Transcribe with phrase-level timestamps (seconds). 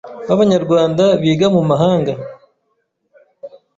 [0.27, 2.13] b’abanyarwanda biga mu mahanga